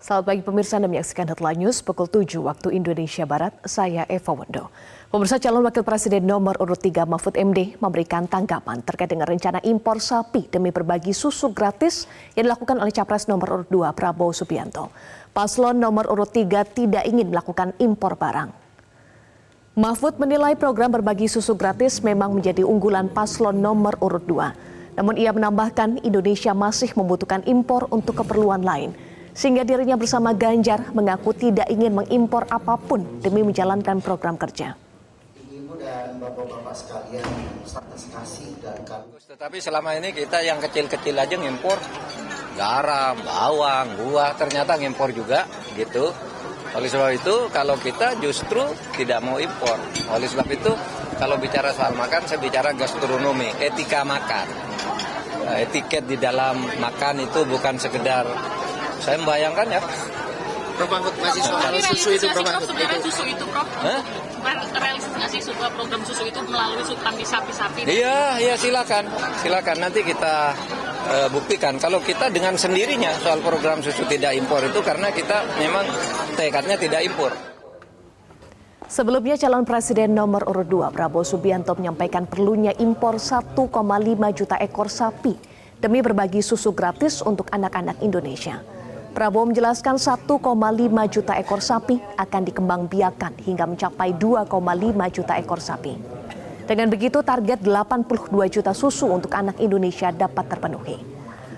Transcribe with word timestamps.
Selamat 0.00 0.32
pagi 0.32 0.40
pemirsa 0.40 0.80
Anda 0.80 0.88
menyaksikan 0.88 1.28
Headline 1.28 1.60
News 1.60 1.84
pukul 1.84 2.08
7 2.08 2.40
waktu 2.40 2.72
Indonesia 2.72 3.28
Barat. 3.28 3.52
Saya 3.68 4.08
Eva 4.08 4.32
Wendo. 4.32 4.72
Pemirsa 5.12 5.36
calon 5.36 5.60
wakil 5.60 5.84
presiden 5.84 6.24
nomor 6.24 6.56
urut 6.56 6.80
3 6.80 7.04
Mahfud 7.04 7.36
MD 7.36 7.76
memberikan 7.76 8.24
tanggapan 8.24 8.80
terkait 8.80 9.12
dengan 9.12 9.28
rencana 9.28 9.60
impor 9.60 10.00
sapi 10.00 10.48
demi 10.48 10.72
berbagi 10.72 11.12
susu 11.12 11.52
gratis 11.52 12.08
yang 12.32 12.48
dilakukan 12.48 12.80
oleh 12.80 12.96
capres 12.96 13.28
nomor 13.28 13.60
urut 13.60 13.68
2 13.68 13.92
Prabowo 13.92 14.32
Subianto. 14.32 14.88
Paslon 15.36 15.76
nomor 15.76 16.08
urut 16.08 16.32
3 16.32 16.48
tidak 16.72 17.04
ingin 17.04 17.28
melakukan 17.28 17.76
impor 17.76 18.16
barang. 18.16 18.56
Mahfud 19.76 20.16
menilai 20.16 20.56
program 20.56 20.96
berbagi 20.96 21.28
susu 21.28 21.60
gratis 21.60 22.00
memang 22.00 22.32
menjadi 22.32 22.64
unggulan 22.64 23.12
paslon 23.12 23.60
nomor 23.60 24.00
urut 24.00 24.24
2. 24.24 24.96
Namun 24.96 25.20
ia 25.20 25.28
menambahkan 25.36 26.00
Indonesia 26.08 26.56
masih 26.56 26.88
membutuhkan 26.96 27.44
impor 27.44 27.84
untuk 27.92 28.24
keperluan 28.24 28.64
lain 28.64 28.96
sehingga 29.40 29.64
dirinya 29.64 29.96
bersama 29.96 30.36
Ganjar 30.36 30.92
mengaku 30.92 31.32
tidak 31.32 31.64
ingin 31.72 31.96
mengimpor 31.96 32.44
apa 32.52 32.76
pun 32.76 33.24
demi 33.24 33.40
menjalankan 33.40 34.04
program 34.04 34.36
kerja. 34.36 34.76
Ibu 35.48 35.80
dan 35.80 36.20
bapak-bapak 36.20 36.76
sekalian, 36.76 37.24
atas 37.64 38.04
kasih 38.12 38.52
dan 38.60 38.76
kami. 38.84 39.16
Tetapi 39.16 39.56
selama 39.64 39.96
ini 39.96 40.12
kita 40.12 40.44
yang 40.44 40.60
kecil-kecil 40.60 41.16
aja 41.16 41.40
ngimpor 41.40 41.80
garam, 42.52 43.16
bawang, 43.24 43.88
buah, 44.04 44.36
ternyata 44.36 44.76
ngimpor 44.76 45.08
juga 45.16 45.48
gitu. 45.72 46.12
Oleh 46.76 46.92
sebab 46.92 47.08
itu 47.16 47.34
kalau 47.48 47.80
kita 47.80 48.20
justru 48.20 48.60
tidak 48.92 49.24
mau 49.24 49.40
impor. 49.40 49.80
Oleh 50.12 50.28
sebab 50.28 50.52
itu 50.52 50.68
kalau 51.16 51.40
bicara 51.40 51.72
soal 51.72 51.96
makan 51.96 52.28
saya 52.28 52.36
bicara 52.36 52.76
gastronomi, 52.76 53.48
etika 53.56 54.04
makan. 54.04 54.46
Nah, 55.40 55.56
etiket 55.64 56.04
di 56.04 56.20
dalam 56.20 56.60
makan 56.76 57.24
itu 57.24 57.40
bukan 57.48 57.80
sekedar 57.80 58.28
saya 59.00 59.16
membayangkan 59.18 59.66
ya. 59.68 59.80
Masih 60.80 61.44
soal 61.44 61.60
Tapi 61.60 61.80
susu 61.92 62.08
itu 62.16 62.24
realisasi 62.24 62.64
sebenarnya 62.72 62.98
Itu. 63.04 63.08
susu 63.12 63.22
itu 63.28 63.44
Prof 63.52 63.68
Hah? 63.84 64.00
sih 65.30 65.42
sebuah 65.44 65.70
program 65.76 66.00
susu 66.02 66.24
itu 66.26 66.40
melalui 66.48 66.82
subtansi 66.82 67.24
sapi-sapi 67.28 67.80
Iya, 67.84 68.40
iya 68.42 68.54
silakan, 68.56 69.04
silakan 69.44 69.76
nanti 69.78 70.00
kita 70.02 70.56
eh, 71.06 71.28
buktikan. 71.30 71.76
Kalau 71.78 72.00
kita 72.02 72.32
dengan 72.32 72.56
sendirinya 72.56 73.12
soal 73.20 73.44
program 73.44 73.84
susu 73.84 74.08
tidak 74.10 74.34
impor 74.34 74.64
itu 74.64 74.80
karena 74.82 75.12
kita 75.12 75.44
memang 75.60 75.86
tekadnya 76.34 76.76
tidak 76.80 77.04
impor. 77.06 77.30
Sebelumnya 78.90 79.38
calon 79.38 79.62
presiden 79.62 80.18
nomor 80.18 80.42
urut 80.50 80.66
2 80.66 80.90
Prabowo 80.90 81.22
Subianto 81.22 81.78
menyampaikan 81.78 82.26
perlunya 82.26 82.74
impor 82.74 83.22
1,5 83.22 83.54
juta 84.34 84.58
ekor 84.58 84.90
sapi 84.90 85.38
demi 85.78 86.02
berbagi 86.02 86.42
susu 86.42 86.74
gratis 86.74 87.22
untuk 87.22 87.46
anak-anak 87.54 88.02
Indonesia. 88.02 88.58
Prabowo 89.10 89.50
menjelaskan 89.50 89.98
1,5 89.98 90.30
juta 91.10 91.34
ekor 91.34 91.58
sapi 91.58 91.98
akan 92.14 92.42
dikembangbiakan 92.46 93.42
hingga 93.42 93.66
mencapai 93.66 94.14
2,5 94.14 94.46
juta 95.10 95.34
ekor 95.34 95.58
sapi. 95.58 95.98
Dengan 96.70 96.86
begitu 96.86 97.18
target 97.18 97.66
82 97.66 98.30
juta 98.46 98.70
susu 98.70 99.10
untuk 99.10 99.34
anak 99.34 99.58
Indonesia 99.58 100.14
dapat 100.14 100.46
terpenuhi. 100.46 101.02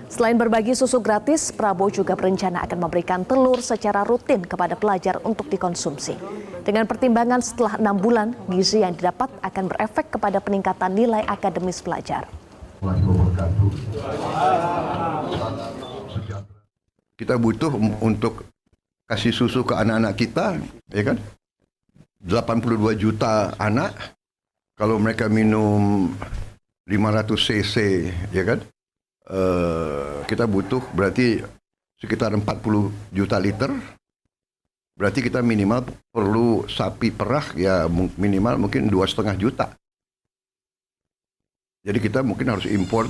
Selain 0.09 0.33
berbagi 0.33 0.73
susu 0.73 0.97
gratis, 0.97 1.53
Prabowo 1.53 1.93
juga 1.93 2.17
berencana 2.17 2.65
akan 2.65 2.89
memberikan 2.89 3.21
telur 3.21 3.61
secara 3.61 4.01
rutin 4.01 4.41
kepada 4.41 4.73
pelajar 4.73 5.21
untuk 5.21 5.45
dikonsumsi. 5.45 6.17
Dengan 6.65 6.89
pertimbangan 6.89 7.45
setelah 7.45 7.77
enam 7.77 8.01
bulan, 8.01 8.33
gizi 8.49 8.81
yang 8.81 8.97
didapat 8.97 9.29
akan 9.45 9.69
berefek 9.69 10.17
kepada 10.17 10.41
peningkatan 10.41 10.93
nilai 10.97 11.21
akademis 11.29 11.85
pelajar. 11.85 12.25
Kita 17.13 17.37
butuh 17.37 17.69
untuk 18.01 18.47
kasih 19.05 19.35
susu 19.35 19.61
ke 19.61 19.77
anak-anak 19.77 20.13
kita, 20.17 20.57
ya 20.89 21.03
kan? 21.13 21.17
82 22.23 22.95
juta 22.95 23.51
anak, 23.59 23.93
kalau 24.73 24.97
mereka 24.97 25.27
minum 25.27 26.09
500 26.87 27.35
cc, 27.35 27.75
ya 28.31 28.43
kan? 28.47 28.59
Eh, 29.23 30.27
kita 30.27 30.43
butuh 30.43 30.83
berarti 30.91 31.39
sekitar 31.95 32.35
40 32.35 32.91
juta 33.15 33.39
liter. 33.39 33.71
Berarti 34.93 35.25
kita 35.25 35.41
minimal 35.41 35.89
perlu 36.13 36.69
sapi 36.69 37.09
perah 37.09 37.49
ya 37.57 37.89
minimal 38.19 38.67
mungkin 38.67 38.91
dua 38.91 39.09
setengah 39.09 39.33
juta. 39.39 39.65
Jadi 41.81 41.97
kita 41.97 42.21
mungkin 42.21 42.51
harus 42.53 42.69
import 42.69 43.09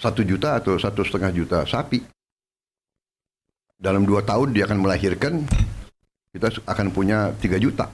satu 0.00 0.24
juta 0.24 0.56
atau 0.56 0.80
satu 0.80 1.04
setengah 1.04 1.30
juta 1.34 1.58
sapi 1.68 2.00
dalam 3.80 4.04
dua 4.04 4.20
tahun 4.20 4.52
dia 4.52 4.68
akan 4.68 4.84
melahirkan 4.84 5.40
kita 6.30 6.62
akan 6.68 6.86
punya 6.94 7.32
3 7.34 7.56
juta. 7.58 7.88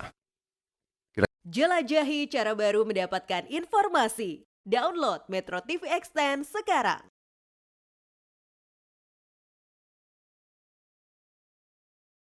Jelajahi 1.46 2.26
cara 2.26 2.58
baru 2.58 2.82
mendapatkan 2.82 3.46
informasi. 3.46 4.42
Download 4.66 5.22
Metro 5.30 5.62
TV 5.62 5.86
Extend 5.94 6.42
sekarang. 6.42 7.06